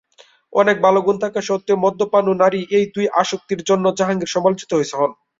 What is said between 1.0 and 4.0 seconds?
গুন থাকা সত্ত্বেও, মদ্যপান ও নারী এই দুই আসক্তির জন্য